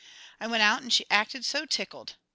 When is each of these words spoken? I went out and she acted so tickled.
I 0.39 0.47
went 0.47 0.63
out 0.63 0.81
and 0.81 0.91
she 0.91 1.05
acted 1.11 1.45
so 1.45 1.67
tickled. 1.67 2.15